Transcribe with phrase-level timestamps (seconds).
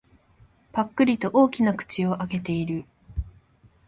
[0.71, 2.85] ぱっくりと大きな口を開けている。